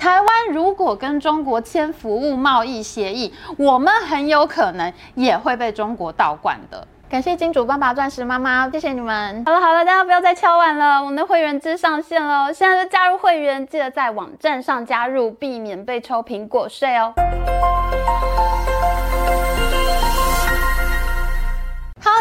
[0.00, 6.88] 台湾如果跟中国签服务贸易协议，我们很有可能也会被中国倒灌的。
[7.10, 9.44] 感谢金主爸爸、钻石妈妈，谢谢你们。
[9.44, 17.12] 好了好了，大家不要再敲碗了，我们的会员制上线了，现在就加入会员，记得在网站上加入，避免被抽苹果税哦。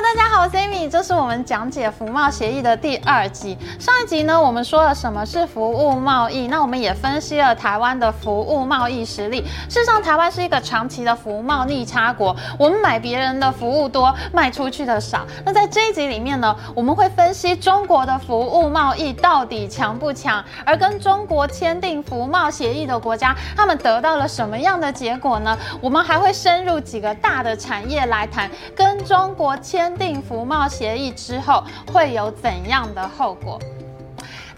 [0.01, 3.57] 大家好，我是 Amy，这是我们讲解服贸协议的第二集。
[3.77, 9.41] 上一集呢，我们说了什么是服务贸易，那我们也分析了台湾的服务贸易实力。
[9.67, 15.27] 事实上，台湾是一个长期的服贸逆差国，我们买别人的服务多，卖出去的少。
[15.45, 25.55] 那在这一集里面呢，我们会分析中国的服务贸易到底强不强，而跟中国签订服贸协议的国家，他们得到了什么样的结果呢？
[25.81, 29.55] 我们还会深入几个大的产业来谈，跟中国。
[29.61, 33.59] 签签订服贸协议之后会有怎样的后果？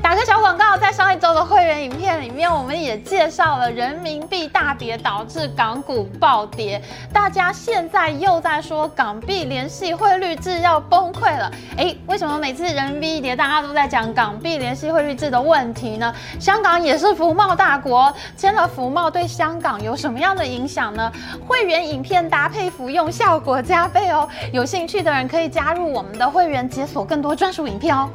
[0.01, 6.81] 打个小广告，在上一周的会员影片里面，我们也介绍了人民币大跌导致港股暴跌。
[7.13, 11.51] 大家现在又在说港币联系汇率制要崩溃了。
[11.77, 16.13] 诶，为什么每次人民币一跌，大家都在讲港币联系汇率制的问题呢？
[16.39, 21.11] 香港也是服贸大国，签了服贸对香港有什么样的影响呢？
[21.47, 24.27] 会员影片搭配服用效果加倍哦。
[24.51, 28.09] 有兴趣的人可以加入我们的会员，解锁更多专属影片哦。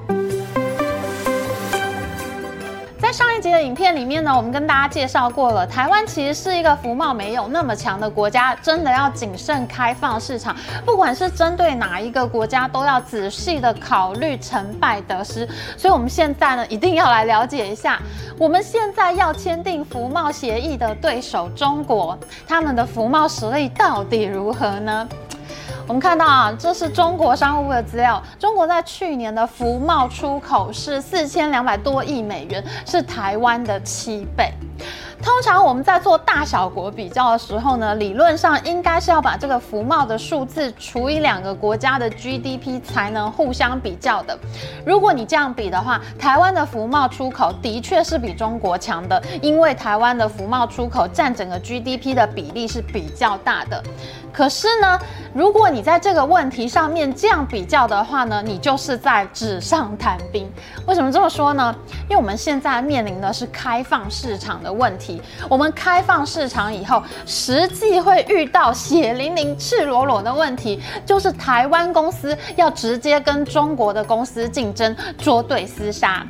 [3.07, 15.49] 在上一集的影片里面呢，我们跟大家介绍过了，台湾其实是一个服贸没有那么强的国家，真的要谨慎开放市场，不管是针对哪一个国家，都要仔细的考虑成败得失。
[15.77, 18.03] 所以，我们现在呢，一定要来了解一下，
[18.37, 25.09] 我们现在要签订服贸协议的对手中国，他们的服贸实力到底如何呢？
[25.89, 28.21] 我们看到啊，这是中国商务部的资料。
[28.41, 34.53] 中国在去年的服贸出口是四千两百多亿美元，是台湾的七倍。
[35.23, 44.39] 通常我们在做大小国比较的时候呢，理论上应该是要把这个服贸的数字除以两个国家的 GDP 才能互相比较的。
[44.85, 53.83] 如果你这样比的话，台湾的服贸出口的确是比中国强的，因为台湾的服贸出口占整个 GDP 的比例是比较大的。
[54.33, 54.99] 可是呢，
[55.33, 60.47] 如果你在这个问题上面这样比较的话呢，你就是在纸上谈兵。
[60.87, 61.75] 为什么这么说呢？
[62.03, 65.06] 因为我们现在面临的是开放市场的问题。
[65.49, 76.27] 我们开放市场以后，实际会遇到血淋淋、赤裸裸的问题，就是台湾公司要直接跟中国的公司竞争，捉对厮杀。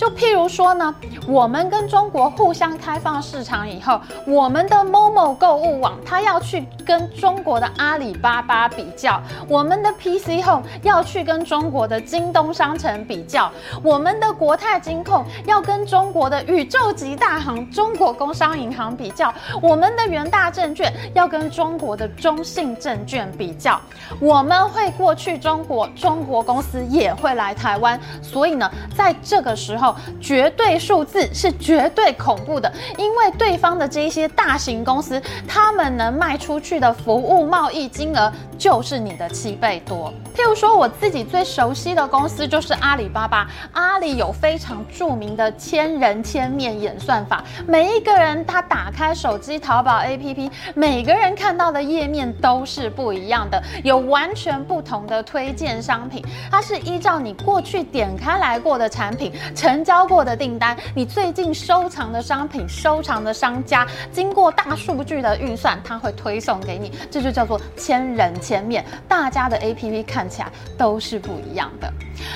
[0.00, 0.94] 就譬如说呢，
[1.28, 13.52] 我们跟中国互相开放市场以后，我们的 Momo 购物网它要去跟中国的阿里巴巴比较，我们的 PC Home 要去跟中国的京东商城比较，
[13.82, 23.78] 我们的国泰金控要跟中国的宇宙级大行中国工商银行比较，我们的元大证券要跟中国的中信证券比较，
[24.18, 29.89] 我们会过去中国，中国公司也会来台湾，所以呢，在这个时候。
[30.20, 40.12] 绝对数字是绝对恐怖的，因为对方的这些大型公司，他们能卖出去的服务贸易金额就是你的七倍多。
[40.34, 59.69] 譬如说，我自己最熟悉的公司就是阿里巴巴，阿里有非常著名的千人千面演算法，每一个人他打开手机淘宝 APP，每个人看到的页面都是不一样的，有完全不同的推荐商品，它是依照你过去点开来过的产品成。
[59.70, 71.88] 成交过的订单，你最近收藏的商品、收藏的商家，经过大数据的运算，它会推送给你，这就叫做千人千面，大家的 APP 看起来都是不一样的。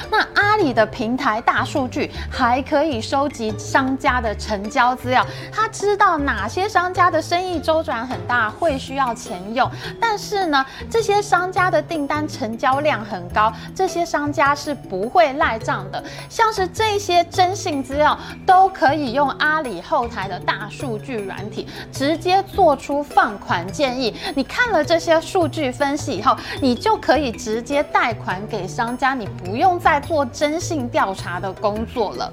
[0.09, 9.69] 那阿里的平台大数据还可以收集商家的成交资料，他知道哪些商家的生意周转很大，会需要钱用。
[10.01, 16.03] 但是呢，这些商家的订单成交量很高，这些商家是不会赖账的。
[16.31, 24.15] 像是这些征信资料，都可以用阿里后台的大数据软体直接做出放款建议。
[24.35, 29.75] 你看了这些数据分析以后，你就可以直接贷款给商家，你不用。
[29.85, 32.33] 再做征信调查的工作了。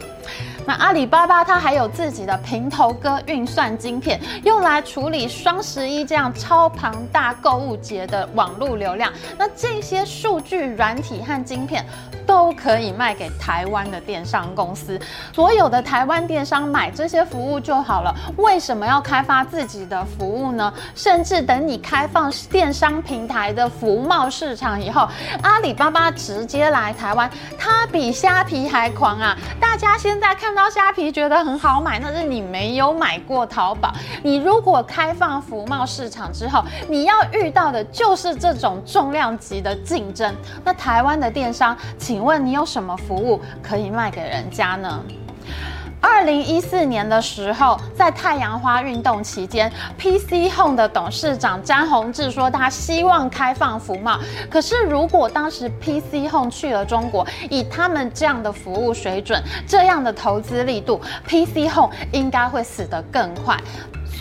[0.66, 9.12] 那阿里巴巴它还有自己的平头哥运算晶片，用来处理双十一这样超庞大购物节的网络流量。
[9.38, 11.84] 那这些数据软体和晶片
[12.28, 15.00] 都可以卖给台湾的电商公司，
[15.34, 18.16] 所有的台湾电商买这些服务就好了。
[18.38, 20.72] 为什么要开发自己的服务呢？
[20.94, 25.10] 甚至等你开放电商平台的服贸市场以后，
[25.42, 29.36] 阿里巴巴直接来台湾，它比虾皮还狂啊！
[29.60, 30.51] 大家现在看。
[30.52, 33.90] 看到虾皮觉得很好买，那是你没有买过淘宝。
[34.22, 40.36] 你如果开放服贸市场之后，你要遇到的就是这种重量级的竞争。
[40.66, 45.02] 那台湾的电商，请问你有什么服务可以卖给人家呢？
[46.02, 54.20] 二零一四年的时候，在太阳花运动期间，PC Home 的董事长詹宏志说，他希望开放服贸。
[54.50, 63.56] 可是，如果当时 PC Home 去了中国，以他们这样的服务水准、这样的投资力度，PC Home 应该会死得更快。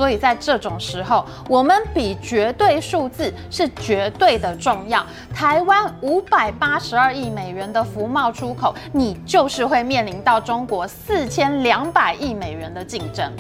[0.00, 5.04] 所以在这种时候，我们比绝对数字是绝对的重要。
[5.34, 13.30] 台湾五百八十二亿美元的服贸出口，你就是会面临到中国四千两百亿美元的竞争。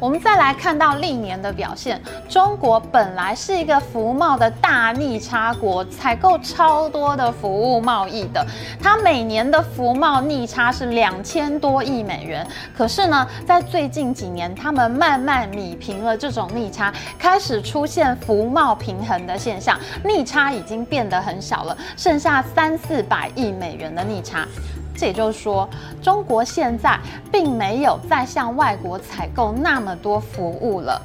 [0.00, 8.44] 我们再来看到历年的表现，中国本来是一个服贸的大逆差国，采购超多的服务贸易的，
[8.82, 12.46] 它每年的服贸逆差是两千多亿美元。
[12.74, 24.48] 可是呢，在最近几年，他们慢慢弭平了这种逆差，开始出现服贸平衡的现象，逆差已经变得很小了，剩下三四百亿美元的逆差。
[24.96, 25.68] 这也就是说，
[26.02, 26.98] 中国现在
[27.32, 31.00] 并没有再向外国采购那么多服务了。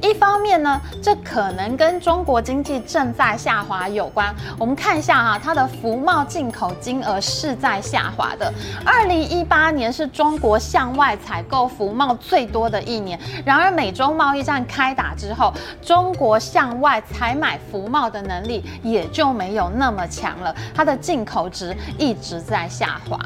[0.00, 4.34] 一方面呢，这可能跟中国经济正在下滑有关。
[4.58, 8.52] 我们看一下哈、啊，它的服贸进口金额是在下滑的。
[8.84, 13.18] 二零一八年是中国向外采购服贸最多的一年。
[13.44, 15.52] 然而，美中贸易战开打之后，
[15.82, 23.18] 中国向外采买服贸的能力也就没有那么强了，它的进口值一直在下滑。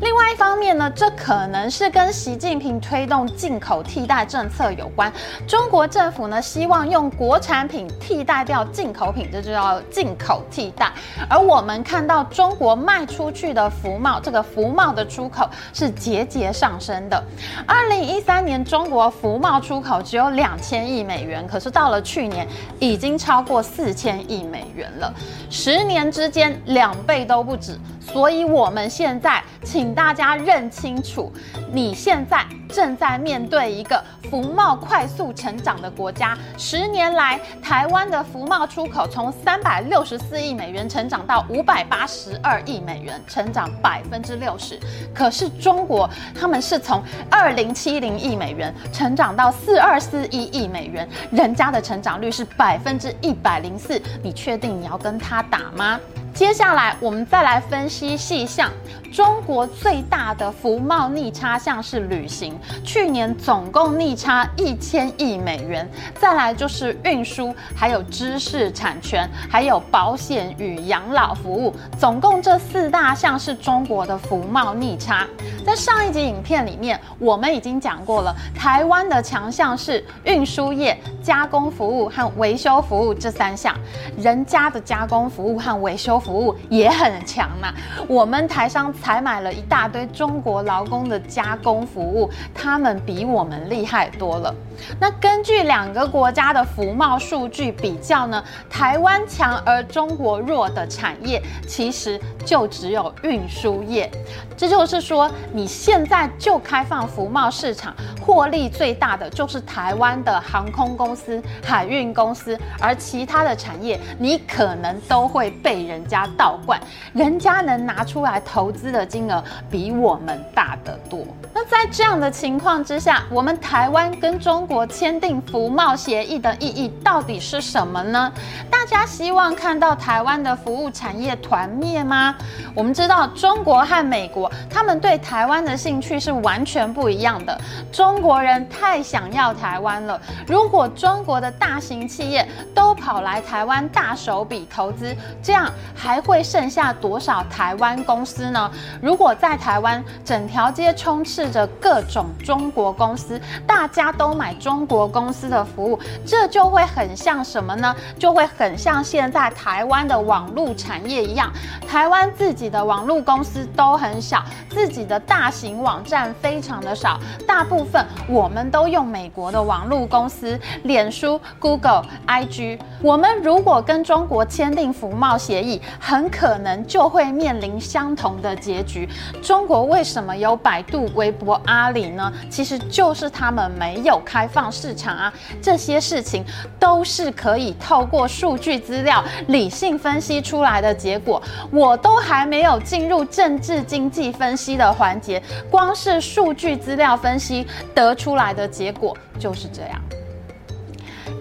[0.00, 5.12] 另外一方面呢，这可能是跟习近平推动进口替代政策有关。
[5.46, 10.92] 中国政府呢，希望用国产品替代掉进口品，这就叫进口替代。
[11.28, 17.20] 而我们看到中国卖出去的服贸，这个服贸的出口是节节上升的。
[17.66, 22.46] 二零一三年，中国服贸出口只有两千亿美元，可是到了去年，
[22.78, 25.12] 已经超过四千亿美元了。
[25.50, 27.76] 十年之间，两倍都不止。
[28.00, 31.32] 所以，我们现在请请大家认清楚，
[31.72, 36.36] 你现在正在面对一个服贸快速成长的国家。
[36.58, 44.78] 十年来，台湾的服贸出口从三百六十四亿美元成长到五百八十二亿美元，成长百分之六十。
[45.14, 46.06] 可是，中国
[46.38, 53.98] 他们是从二零七零亿美元成长到四二四一亿美元，人家的成长率是百分之一百零四。
[54.22, 55.98] 你确定你要跟他打吗？
[56.38, 58.70] 接下来，我们再来分析细项。
[59.12, 65.90] 中国最大的服贸逆差项是旅行，去年总共逆差一千亿美元。
[66.14, 75.26] 再来就是运输，还有知识产权，还有保险与养老服务，总共这四大项是中国的服贸逆差。
[75.66, 83.74] 在上一集影片里面，我们已经讲过了，台湾的强项是运输业、加工服务和维修服务这三项，
[84.18, 86.54] 人家的加工服务和维修服服务。
[86.68, 87.72] 也很强嘛，
[88.06, 94.54] 我们台商采买了一大堆中国劳工的加工服务，他们比我们厉害多了。
[95.00, 104.10] 那根据两个国家的服贸数据比较呢，台湾强而中国弱的产业，其实就只有运输业。
[104.56, 116.80] 这就是说，你现在就开放服贸市场，获利最大的就是台湾的航空公司、海运公司，而其他的产业，你可能都会被人家倒灌，
[117.12, 121.24] 人家能拿出来投资的金额比我们大得多。
[121.58, 128.32] 那在这样的情况之下，我们台湾跟中国签订服贸协议的意义到底是什么呢？
[128.70, 132.32] 大家希望看到台湾的服务产业团灭吗？
[132.76, 137.60] 我们知道中国和美国，他们对台湾的兴趣是完全不一样的。
[137.90, 145.12] 中国人太想要台湾了，如果中国的大型企业都跑来台湾大手笔投资，
[145.42, 148.70] 这样还会剩下多少台湾公司呢？
[149.02, 154.54] 如果在台湾整条街充斥着各种中国公司，大家都买。
[154.58, 157.94] 中国公司的服务，这就会很像什么呢？
[158.18, 161.52] 就会很像现在台湾的网络产业一样，
[161.86, 172.80] 台湾自己的网络公司都很小，自己的大型网站非常的少，大部分我们都用美国的网络公司，脸书、Google、IG。
[173.00, 179.08] 我们如果跟中国签订服贸协议，很可能就会面临相同的结局。
[179.40, 182.32] 中国为什么有百度、微博、阿里呢？
[182.50, 185.32] 其实就是他们没有开放市场啊。
[185.62, 186.44] 这些事情
[186.78, 191.42] 都是可以透过数据资料理性分析出来的结果。
[191.70, 200.00] 我都还没有进入政治经济分析的环节，光是数据资料分析得出来的结果就是这样。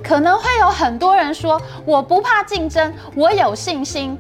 [0.04, 4.18] 可能会有很多人说，我不怕竞争，我有信心。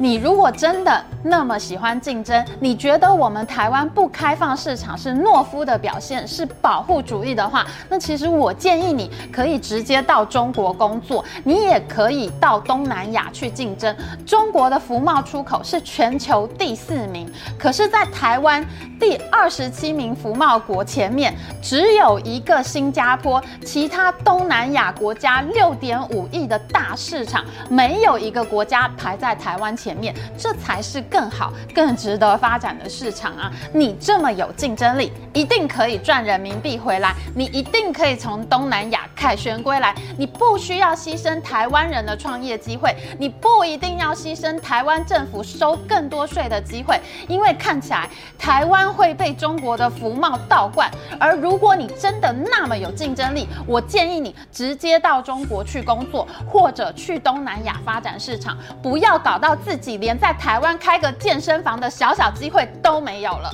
[0.00, 13.94] 你如果真的那么喜欢竞争，你觉得我们台湾不开放市场是懦夫的表现，是保护主义的话，那其实我建议你可以直接到中国工作，你也可以到东南亚去竞争。
[14.24, 18.64] 中国的服贸出口是全球第四名，可是，在台湾
[19.00, 29.88] 第二十七名服贸国前面只有一个新加坡，其他东南亚国家六点五亿的大市场，没有一个国家排在台湾前。
[29.98, 33.52] 面，这才是更好、更值得发展的市场啊！
[33.72, 39.94] 你这么有竞争力，一定可以赚人民币回来，你一定可以从东南亚凯旋归来。
[40.16, 50.90] 你不需要牺牲台湾人的创业机会，你不一定要牺牲台湾政府收更多税的机会，因为看起来台湾会被中国的服贸倒灌。
[51.20, 59.98] 而如果你真的那么有竞争力，我建议你直接到中国去工作，或者去东南亚发展市场，不要搞到自己。
[59.98, 63.48] 连在台湾开开个健身房的小小机会都没有了。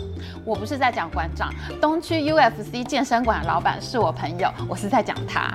[0.47, 5.53] 我不是在讲馆长，东区 UFC 健身馆的老板是我朋友，我是在讲他。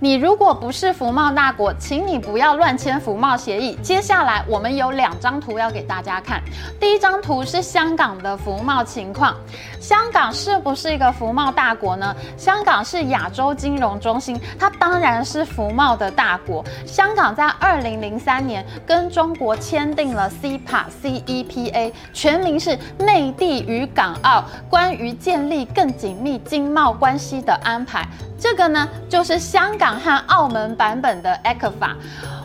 [0.00, 3.74] 你如果不是服贸大国，请你不要乱签服贸协议。
[3.80, 6.42] 接下来我们有两张图要给大家看。
[6.80, 9.34] 第一张图是香港的服贸情况。
[9.80, 12.14] 香港是不是一个服贸大国呢？
[12.36, 16.62] 香港是亚洲金融中心，它当然是服贸的大国。
[16.84, 28.06] 香港在二零零三年跟中国签订了 CEPA，CEPA 全名是内地与港澳关于建立更紧密经贸关系的安排。
[28.44, 31.94] 这个呢，就是香港和澳门版本的 ECFA。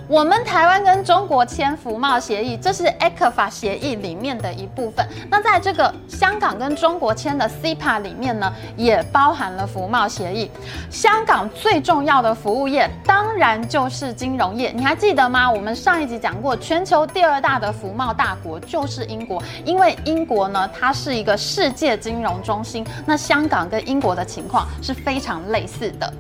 [0.09, 5.07] 我们台湾跟中国签服贸协议，这是 ECFA 协议里面的一部分。
[5.29, 10.49] 那在这个香港跟中国签的 CEPA 里面呢，也包含了服贸协议。
[10.89, 15.51] 香港最重要的服务业当然就是金融业，你还记得吗？
[15.51, 22.83] 我们上一集讲过，全球第二大的服贸大国就是英国，因为英国呢，它是一个世界金融中心。
[23.05, 26.11] 那香港跟英国的情况是非常类似的。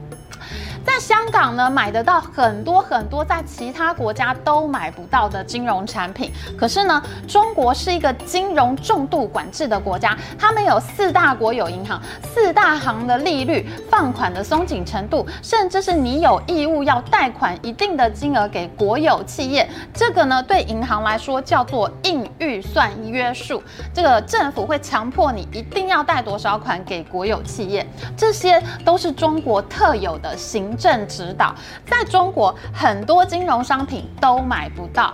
[0.89, 6.31] 在香港呢，买得到很多很多在其他国家都买不到的金融产品。
[6.57, 19.69] 可是呢，中国是一个金融重度管制的国家，他们有四大国有银行，四大行的利率、放款的松紧程度，甚至是你有义务要贷款一定的金额给国有企业。
[19.93, 23.61] 这个呢，对银行来说叫做硬预算约束。
[23.93, 31.53] 这个政府会强迫你一定要贷多少款给国有企业，这些都是中国特有的行正指导，
[31.85, 35.13] 在中国很多金融商品都买不到。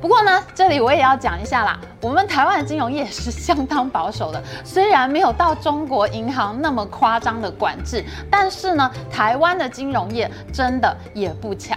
[0.00, 11.76] 不过呢，这里我也要讲一下啦，我们台湾的金融业是相当保守的，虽然没有到中国银行那么夸张的管制，但是呢，台湾的金融业真的也不强。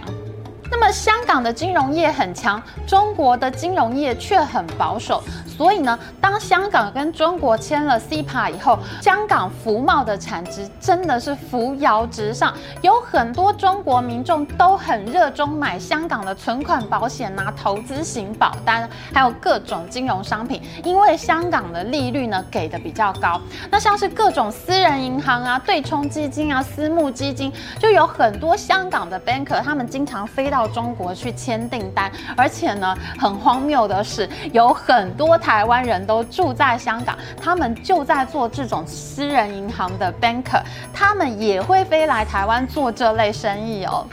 [0.72, 5.22] 那么香港的金融业很强，中国的金融业却很保守。
[5.46, 12.54] 所以呢，当香港跟中国签了 Cpa 以后，香港服贸的产值真的是扶摇直上。
[12.80, 23.38] 有很多中国民众都很热衷买香港的存款保险啊、投资型保单，还有各种金融商品，因为香港的利率呢给的比较高。
[23.70, 30.61] 那像是各种私人银行啊、对冲基金啊、私募基金，就有很多香港的 banker，他们经常飞到。
[30.62, 40.62] 到中国去签订单，而且呢，很荒谬的是，有很多台湾人都住在香港，他们就在做这种私人银行的 banker，
[40.94, 44.06] 他们也会飞来台湾做这类生意哦。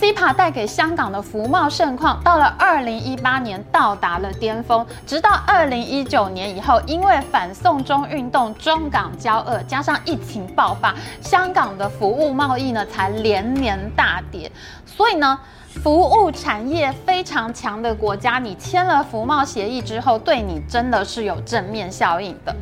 [0.00, 14.50] CEPA 带给香港的服贸盛况，到了二零一八年到达了巅峰，直到二零一九年以后，因为反送中运动、中港交恶，加上疫情爆发，香港的服务贸易呢才连年大跌。
[14.84, 15.38] 所以呢，
[15.82, 22.54] 服务产业非常强的国家，你签了服贸协议之后，对你真的是有正面效应的。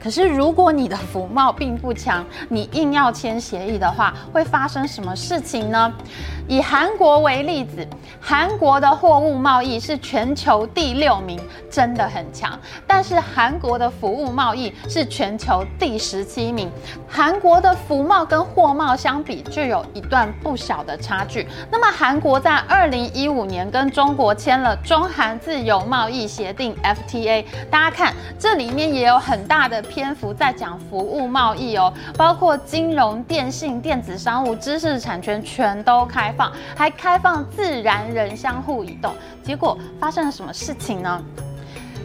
[0.00, 5.92] 可是如果你的服贸并不强，你硬要签协议的话，会发生什么事情呢？
[6.48, 7.86] 以韩国为例子，
[8.20, 12.58] 韩国的货物贸易是全球第六名，真的很强。
[12.86, 16.70] 但是韩国的服务贸易是全球第十七名，
[17.08, 21.46] 韩国的服贸跟货贸相比，就有一段不小的差距。
[21.70, 39.12] 那么韩国在二零一五年跟中国签了中韩自由贸易协定 FTA，大家看这里面也有很大的篇幅在讲服务贸易哦，包括金融、电信、电子商务、知识产权全都开放，还开放自然人相互移动。
[39.42, 41.22] 结果发生了什么事情呢？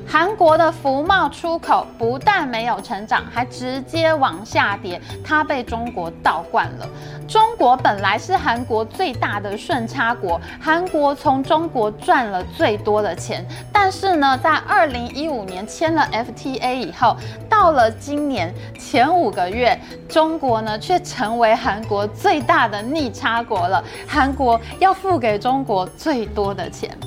[0.10, 6.88] 韩国的服贸出口不但没有成长，还直接往下跌，它被中国倒灌了。
[7.28, 13.46] 中国本来是韩国最大的顺差国，韩国从中国赚了最多的钱。
[13.74, 17.18] 但是呢，在二零一五年签了 FTA 以后，
[17.50, 26.98] 到了今年前五个月，中国呢却成为韩国最大的逆差国了，韩国要付给中国最多的钱。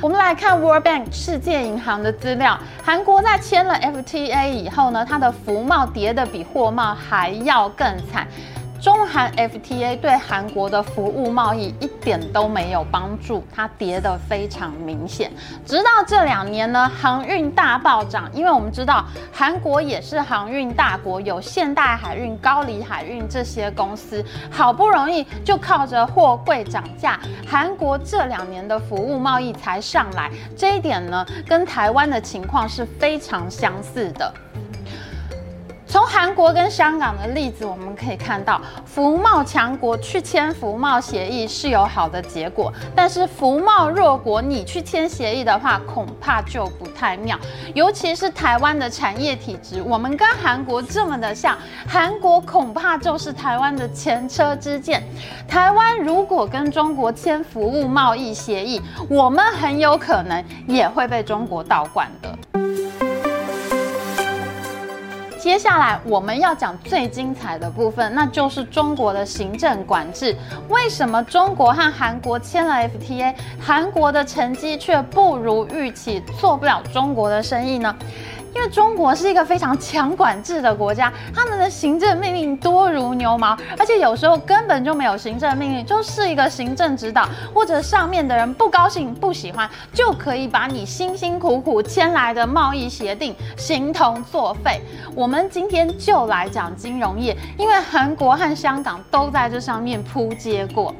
[0.00, 8.24] 我们来看 World Bank 世界银行的资料，韩国在签了 FTA 以后呢，它的服贸跌得比货贸还要更惨。
[8.80, 15.32] 中韩 FTA 对韩国的服务贸易一点都没有帮助，它跌得非常明显。
[15.66, 27.18] 直到这两年呢，航运大暴涨，因为我们知道韩国也是航运大国，有现代海运、高丽海运这些公司，好不容易就靠着货柜涨价，
[27.48, 30.30] 韩国这两年的服务贸易才上来。
[30.56, 34.32] 这一点呢，跟台湾的情况是非常相似的。
[35.88, 47.38] 从韩国跟香港的例子，我们可以看到，服贸强国去签服贸协议是有好的结果，但是服贸弱国你去签协议的话，恐怕就不太妙。
[47.74, 51.56] 尤其是台湾的产业体质，我们跟韩国这么的像，
[51.88, 55.02] 韩国恐怕就是台湾的前车之鉴。
[55.48, 62.28] 台湾如果跟中国签服务贸易协议，我们很有可能也会被中国倒灌的。
[65.38, 70.36] 接下来我们要讲最精彩的部分，那就是中国的行政管制。
[70.68, 77.94] 为什么中国和韩国签了 FTA，韩国的成绩却不如预期，做不了中国的生意呢？
[78.54, 94.80] 因为中国是一个非常强管制的国家，他们的行政命令多如牛毛，而且有时候根本就没有行政命令，就是一个行政指导，或者上面的人不高兴、不喜欢，就可以把你辛辛苦苦签来的贸易协定形同作废。
[95.14, 100.94] 我们今天就来讲金融业，因为韩国和香港都在这上面扑街过。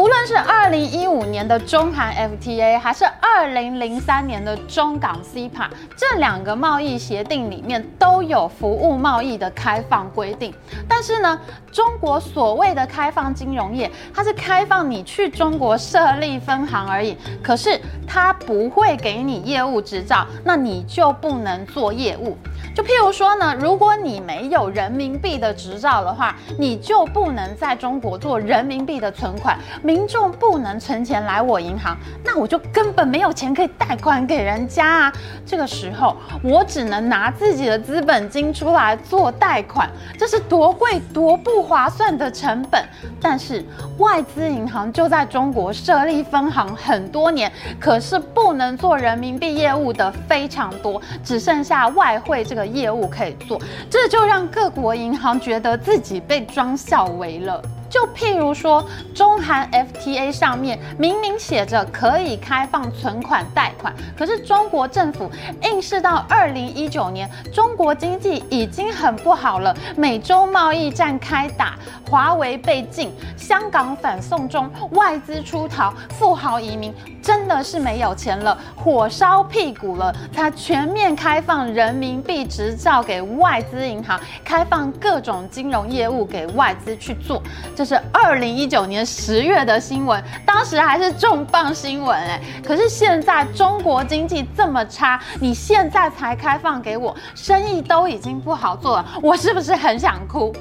[0.00, 10.54] 无论是二零一五年的中韩 FTA，还是二零零三年的中港 Cpa，这两个贸易协定里面都有服务贸易的开放规定。
[10.88, 11.38] 但是呢，
[11.70, 22.38] 中国所谓的开放金融业，它是开放你去中国设立分行而已，可是它不会给你业务执照，那你就不能做业务。
[22.74, 29.58] 就譬如说呢，如果你没有人民币的执照的话，你就不能在中国做人民币的存款。
[29.82, 35.12] 民众不能存钱来我银行，那我就根本没有钱可以贷款给人家啊。
[35.44, 42.82] 这个时候，我只能拿自己的资本金出来做贷款，这是多贵多不划算的成本。
[43.20, 43.64] 但是
[43.98, 57.62] 外资银行就在中国设立分行很多年，可是不能做人民币业务的非常多，只剩下外汇这个的业务可以做，这就让各国银行觉得自己被装小围了。
[57.90, 65.28] 就譬如说，中韩 FTA 上面明明写着可以开放存款贷款，可是中国政府
[65.64, 71.76] 硬是到二零一九年，中国经济已经很不好了，美洲贸易战开打，
[72.08, 87.42] 华为被禁，香港反送中，外资出逃，富豪移民，真的是没有钱了，火烧屁股了，才全面开放人民币执照给外资银行，开放各种金融业务给外资去做。
[87.80, 92.38] 这是二零一九年十月的新闻，当时还是重磅新闻哎。
[92.62, 100.54] 可是现在中国经济这么差，你现在才开放给我，生意都已经不好做了，我是不是很想哭？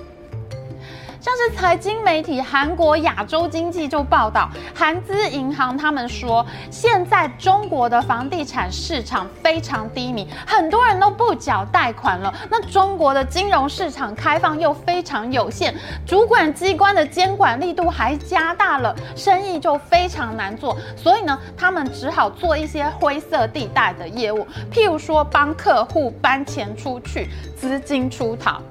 [1.21, 12.33] 像是财经媒体韩国亚洲经济就报道，韩资银行他们说，现在中国的房地产市场非常低迷，很多人都不缴贷款了。
[12.49, 15.75] 那中国的金融市场开放又非常有限，
[16.07, 20.77] 主管机关的监管力度还加大了，生意就非常难做。
[20.95, 27.27] 所以呢，他们只好做一些灰色地带的业务，譬如说帮客户搬钱出去，
[27.57, 28.61] 资金出逃。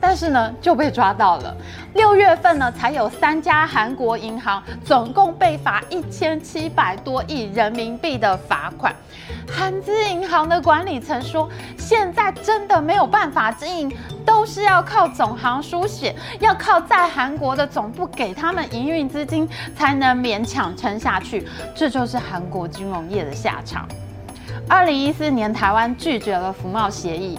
[0.00, 1.56] 但是呢，就被抓到了。
[1.94, 8.94] 六月份呢，才有三家韩国银行总共被罚一千七百多亿人民币的罚款。
[9.50, 21.46] 韩资银行的管理层说，现在真的没有办法经营，都是要靠总行书写，要靠在韩国的总部给他们营运资金，才能勉强撑下去。
[21.74, 23.88] 这就是韩国金融业的下场。
[24.68, 27.38] 二零一四年，台湾拒绝了服贸协议。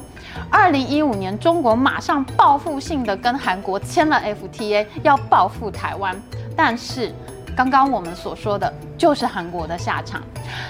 [0.49, 6.15] 二零一五年，中国马上报复性的跟韩国签了 FTA，要报复台湾。
[6.55, 7.13] 但是，
[7.55, 10.21] 刚刚我们所说的就是韩国的下场。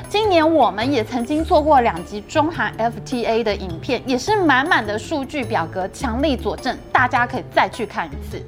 [0.07, 8.43] 今年我们也曾经做过两集中韩 FTA 的影片，也是满满的数据表格，强力佐证，大家可以再去看一次。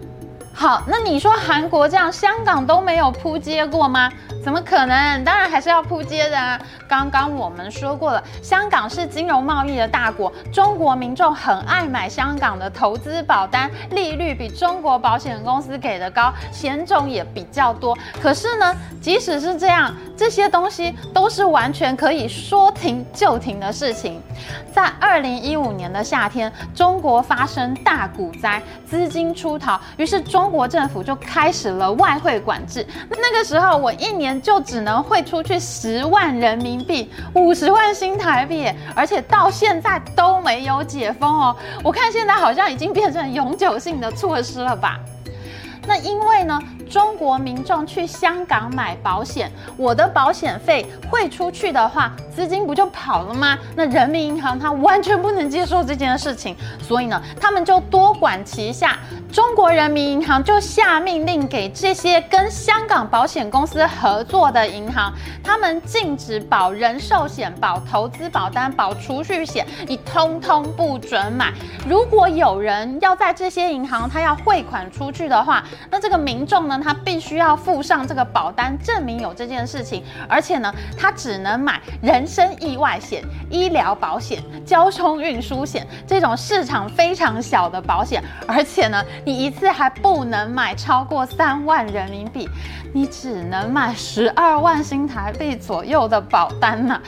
[0.54, 4.12] 好，那你说韩国这样，香港都没有扑街过吗？
[4.44, 5.24] 怎么可能？
[5.24, 6.60] 当然还是要扑街的啊！
[6.88, 17.98] 刚刚我们说过了，香港是金融贸易的大国，中国民众很爱买香港的投资保单，利率比中国保险公司给的高，险种也比较多。
[18.22, 24.22] 可是呢，即使是这样，这些东西都是完全可以说停就停的事情。
[24.74, 30.41] 在二零一五年的夏天，中国发生大股灾，资金出逃，于是中。
[30.42, 41.56] 中国政府就开始了外汇管制，那个时候我一年就只能汇出去十万人民币，五十万新台币，而且到现在都没有解封哦。
[41.84, 45.00] 我看现在好像已经变成永久性的措施了吧？
[45.88, 46.60] 那因为呢，
[46.92, 53.58] 中国民众去香港买保险，我的保险费汇出去的话，资金不就跑了吗？
[53.78, 58.98] 那人民银行它完全不能接受这件事情，所以呢，他们就多管齐下。
[59.32, 71.54] 中国人民银行就下命令给这些跟香港保险公司合作的银行，他们禁止保人寿险、保投资保单、保储蓄险，你通通不准买。
[71.88, 89.06] 如果有人要在这些银行他要汇款出去的话，那这个民众呢，他必须要附上这个保单，证明有这件事情，而且呢，他只能买人身意外险、医疗保险、交通运输险这种市场非常小的保险，而且呢。
[89.24, 92.50] 你一次还不能买超过三万人民币，
[92.94, 97.00] 你只能买十二万新台币左右的保单呢、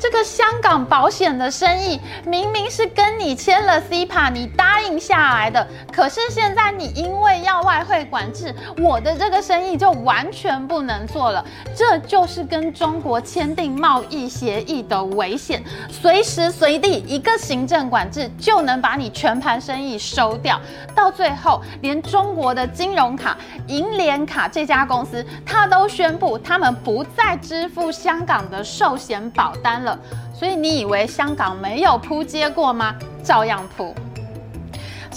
[0.00, 11.44] 这个香港保险的生意明明是跟你签了 CPA，你答应下来的，可是现在你因为要外汇管制，我的这个生意就完全不能做了。
[11.74, 20.60] 这就是跟中国签订贸易协议的危险，随时随地一个行政管制就能把你全盘生意收掉。
[20.94, 23.36] 到最后，连中国的金融卡
[23.68, 29.98] 银联卡这家公司，它都宣布他们不再支付香港的寿险保单了。
[30.34, 32.94] 所以你以为香港没有铺街过吗？
[33.22, 33.94] 照样铺。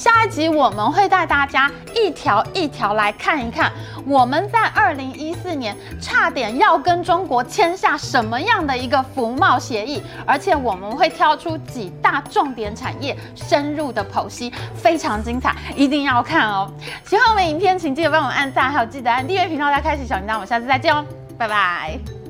[0.02, 3.72] 下一集我们会带大家一条一条来看一看，
[4.04, 16.68] 我们在二零一四年差点要跟中国签下什么样的一个服贸协议，而且我们会挑出几大重点产业深入的剖析，非常精彩，一定要看哦。
[17.06, 20.34] 喜欢我们影片，请记得帮我们按赞，还有记得按订阅频道，再开启小铃铛。
[20.34, 21.06] 我们下次再见哦，
[21.38, 22.21] 拜拜。